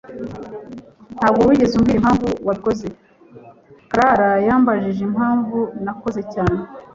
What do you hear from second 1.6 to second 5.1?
umbwira impamvu wabikoze. Clara yambajije